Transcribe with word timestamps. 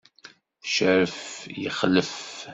Cerref, 0.73 1.17
ixlef! 1.65 2.13